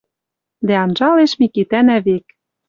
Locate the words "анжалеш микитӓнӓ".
0.85-1.97